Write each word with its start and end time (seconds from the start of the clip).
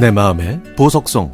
내 0.00 0.12
마음의 0.12 0.60
보석성 0.76 1.32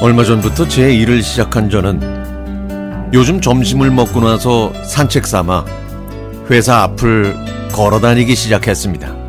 얼마 0.00 0.22
전부터 0.22 0.68
제 0.68 0.94
일을 0.94 1.20
시작한 1.20 1.68
저는 1.68 3.10
요즘 3.12 3.40
점심을 3.40 3.90
먹고 3.90 4.20
나서 4.20 4.72
산책 4.84 5.26
삼아 5.26 5.64
회사 6.48 6.82
앞을 6.82 7.34
걸어 7.72 7.98
다니기 7.98 8.36
시작했습니다. 8.36 9.25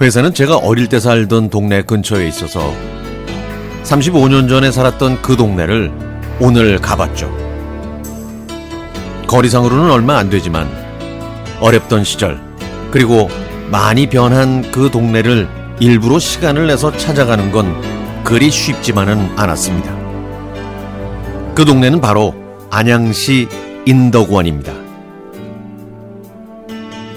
회사는 0.00 0.32
제가 0.32 0.58
어릴 0.58 0.86
때 0.86 1.00
살던 1.00 1.50
동네 1.50 1.82
근처에 1.82 2.28
있어서 2.28 2.72
35년 3.82 4.48
전에 4.48 4.70
살았던 4.70 5.22
그 5.22 5.36
동네를 5.36 5.90
오늘 6.40 6.78
가봤죠. 6.78 7.36
거리상으로는 9.26 9.90
얼마 9.90 10.18
안 10.18 10.30
되지만 10.30 10.68
어렵던 11.60 12.04
시절 12.04 12.40
그리고 12.92 13.28
많이 13.72 14.08
변한 14.08 14.70
그 14.70 14.88
동네를 14.88 15.48
일부러 15.80 16.20
시간을 16.20 16.68
내서 16.68 16.96
찾아가는 16.96 17.50
건 17.50 17.74
그리 18.22 18.50
쉽지만은 18.50 19.32
않았습니다. 19.36 19.96
그 21.56 21.64
동네는 21.64 22.00
바로 22.00 22.34
안양시 22.70 23.48
인덕원입니다. 23.84 24.72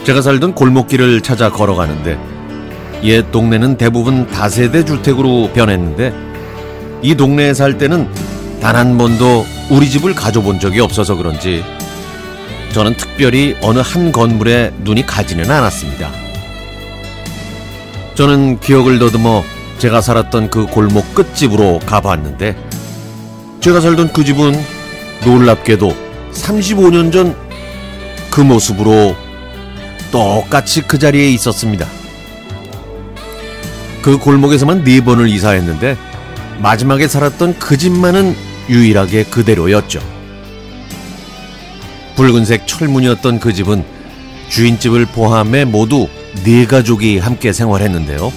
제가 0.03 0.23
살던 0.23 0.55
골목길을 0.55 1.21
찾아 1.21 1.51
걸어가는데 1.51 2.30
옛 3.03 3.31
동네는 3.31 3.77
대부분 3.77 4.27
다세대 4.27 4.85
주택으로 4.85 5.49
변했는데 5.53 6.13
이 7.01 7.15
동네에 7.15 7.53
살 7.53 7.77
때는 7.77 8.07
단 8.61 8.75
한 8.75 8.97
번도 8.97 9.45
우리 9.71 9.89
집을 9.89 10.13
가져본 10.13 10.59
적이 10.59 10.81
없어서 10.81 11.15
그런지 11.15 11.63
저는 12.73 12.95
특별히 12.95 13.55
어느 13.61 13.79
한 13.79 14.11
건물에 14.11 14.71
눈이 14.83 15.05
가지는 15.05 15.49
않았습니다. 15.49 16.11
저는 18.15 18.59
기억을 18.59 18.99
더듬어 18.99 19.43
제가 19.79 20.01
살았던 20.01 20.51
그 20.51 20.67
골목 20.67 21.15
끝집으로 21.15 21.79
가봤는데 21.85 22.55
제가 23.61 23.81
살던 23.81 24.13
그 24.13 24.23
집은 24.23 24.53
놀랍게도 25.25 25.93
35년 26.33 27.11
전 27.11 27.35
그 28.31 28.39
모습으로 28.39 29.13
똑같이 30.09 30.81
그 30.81 30.97
자리에 30.97 31.29
있었습니다. 31.31 31.85
그 34.01 34.17
골목에서만 34.17 34.83
네 34.83 35.01
번을 35.01 35.29
이사했는데 35.29 35.97
마지막에 36.59 37.07
살았던 37.07 37.59
그 37.59 37.77
집만은 37.77 38.35
유일하게 38.69 39.25
그대로였죠. 39.25 39.99
붉은색 42.15 42.67
철문이었던 42.67 43.39
그 43.39 43.53
집은 43.53 43.83
주인집을 44.49 45.05
포함해 45.07 45.65
모두 45.65 46.07
네 46.43 46.65
가족이 46.65 47.19
함께 47.19 47.53
생활했는데요. 47.53 48.31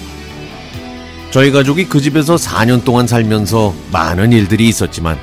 저희 1.31 1.51
가족이 1.51 1.85
그 1.85 1.99
집에서 1.99 2.35
4년 2.35 2.83
동안 2.83 3.07
살면서 3.07 3.73
많은 3.91 4.31
일들이 4.31 4.69
있었지만 4.69 5.17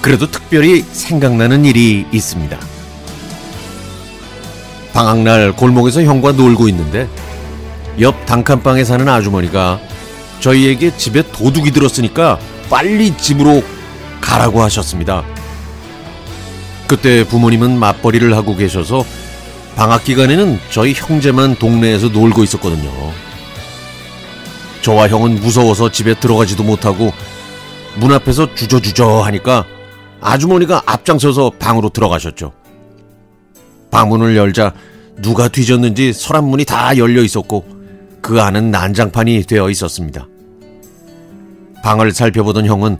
그래도 0.00 0.30
특별히 0.30 0.82
생각나는 0.82 1.64
일이 1.64 2.06
있습니다. 2.10 2.58
방학날 4.92 5.52
골목에서 5.52 6.02
형과 6.02 6.32
놀고 6.32 6.68
있는데 6.68 7.08
옆 8.00 8.26
단칸방에 8.26 8.84
사는 8.84 9.08
아주머니가 9.08 9.80
저희에게 10.40 10.96
집에 10.96 11.22
도둑이 11.22 11.70
들었으니까 11.70 12.38
빨리 12.68 13.16
집으로 13.16 13.62
가라고 14.20 14.62
하셨습니다. 14.62 15.24
그때 16.86 17.24
부모님은 17.26 17.78
맞벌이를 17.78 18.36
하고 18.36 18.56
계셔서 18.56 19.04
방학 19.76 20.04
기간에는 20.04 20.58
저희 20.70 20.92
형제만 20.92 21.56
동네에서 21.56 22.08
놀고 22.08 22.44
있었거든요. 22.44 22.90
저와 24.82 25.08
형은 25.08 25.36
무서워서 25.36 25.90
집에 25.90 26.14
들어가지도 26.14 26.62
못하고 26.62 27.12
문 27.96 28.12
앞에서 28.12 28.54
주저주저 28.54 29.22
하니까 29.22 29.64
아주머니가 30.20 30.82
앞장서서 30.84 31.52
방으로 31.58 31.88
들어가셨죠. 31.88 32.52
방문을 33.90 34.36
열자 34.36 34.72
누가 35.16 35.48
뒤졌는지 35.48 36.12
서랍문이 36.12 36.64
다 36.64 36.96
열려 36.96 37.22
있었고 37.22 37.83
그 38.24 38.40
안은 38.40 38.70
난장판이 38.70 39.42
되어 39.42 39.68
있었습니다. 39.68 40.26
방을 41.82 42.10
살펴보던 42.12 42.64
형은 42.64 42.96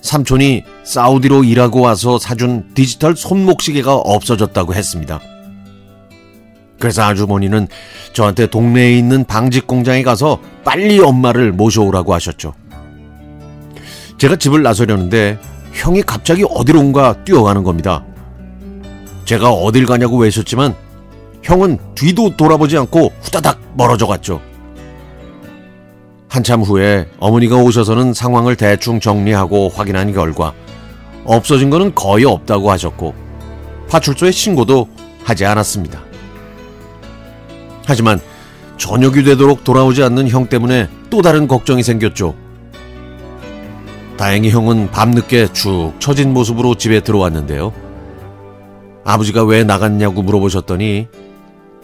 삼촌이 0.00 0.64
사우디로 0.84 1.44
일하고 1.44 1.82
와서 1.82 2.18
사준 2.18 2.70
디지털 2.72 3.14
손목시계가 3.14 3.94
없어졌다고 3.94 4.72
했습니다. 4.72 5.20
그래서 6.80 7.02
아주머니는 7.02 7.68
저한테 8.14 8.46
동네에 8.46 8.96
있는 8.96 9.24
방직 9.24 9.66
공장에 9.66 10.02
가서 10.02 10.40
빨리 10.64 10.98
엄마를 10.98 11.52
모셔오라고 11.52 12.14
하셨죠. 12.14 12.54
제가 14.16 14.36
집을 14.36 14.62
나서려는데 14.62 15.38
형이 15.74 16.00
갑자기 16.04 16.42
어디론가 16.48 17.24
뛰어가는 17.24 17.64
겁니다. 17.64 18.02
제가 19.26 19.50
어딜 19.50 19.84
가냐고 19.84 20.16
외쳤지만 20.16 20.74
형은 21.42 21.76
뒤도 21.94 22.38
돌아보지 22.38 22.78
않고 22.78 23.12
후다닥 23.20 23.60
멀어져 23.76 24.06
갔죠. 24.06 24.40
한참 26.34 26.62
후에 26.62 27.06
어머니가 27.20 27.58
오셔서는 27.58 28.12
상황을 28.12 28.56
대충 28.56 28.98
정리하고 28.98 29.68
확인한 29.68 30.12
결과 30.12 30.52
없어진 31.24 31.70
거는 31.70 31.94
거의 31.94 32.24
없다고 32.24 32.72
하셨고 32.72 33.14
파출소에 33.88 34.32
신고도 34.32 34.88
하지 35.22 35.44
않았습니다. 35.44 36.02
하지만 37.86 38.20
저녁이 38.78 39.22
되도록 39.22 39.62
돌아오지 39.62 40.02
않는 40.02 40.28
형 40.28 40.48
때문에 40.48 40.88
또 41.08 41.22
다른 41.22 41.46
걱정이 41.46 41.84
생겼죠. 41.84 42.34
다행히 44.16 44.50
형은 44.50 44.90
밤늦게 44.90 45.52
축 45.52 45.92
처진 46.00 46.32
모습으로 46.32 46.74
집에 46.74 46.98
들어왔는데요. 46.98 47.72
아버지가 49.04 49.44
왜 49.44 49.62
나갔냐고 49.62 50.22
물어보셨더니 50.22 51.06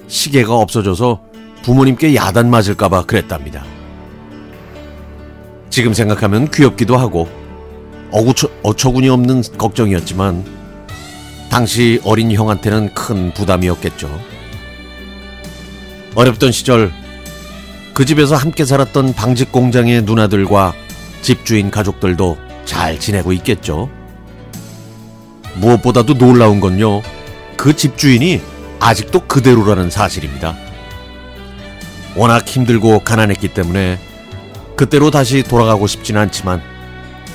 시계가 0.08 0.56
없어져서 0.56 1.20
부모님께 1.62 2.16
야단 2.16 2.50
맞을까봐 2.50 3.04
그랬답니다. 3.04 3.62
지금 5.80 5.94
생각하면 5.94 6.50
귀엽기도 6.50 6.98
하고 6.98 7.26
어구처, 8.10 8.50
어처구니 8.62 9.08
없는 9.08 9.42
걱정이었지만 9.56 10.44
당시 11.48 11.98
어린 12.04 12.30
형한테는 12.30 12.92
큰 12.92 13.32
부담이었겠죠. 13.32 14.10
어렵던 16.16 16.52
시절 16.52 16.92
그 17.94 18.04
집에서 18.04 18.36
함께 18.36 18.66
살았던 18.66 19.14
방직 19.14 19.52
공장의 19.52 20.02
누나들과 20.02 20.74
집주인 21.22 21.70
가족들도 21.70 22.36
잘 22.66 23.00
지내고 23.00 23.32
있겠죠. 23.32 23.88
무엇보다도 25.54 26.18
놀라운 26.18 26.60
건요. 26.60 27.00
그 27.56 27.74
집주인이 27.74 28.42
아직도 28.80 29.20
그대로라는 29.20 29.88
사실입니다. 29.88 30.54
워낙 32.16 32.46
힘들고 32.46 32.98
가난했기 32.98 33.48
때문에 33.48 34.09
그때로 34.80 35.10
다시 35.10 35.42
돌아가고 35.42 35.86
싶진 35.86 36.16
않지만 36.16 36.62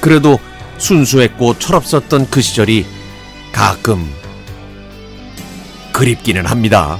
그래도 0.02 0.40
순수했고 0.80 1.60
철없었던 1.60 2.32
그 2.32 2.42
시절이 2.42 2.88
가끔 3.52 4.12
그립기는 5.94 6.44
합니다. 6.47 6.97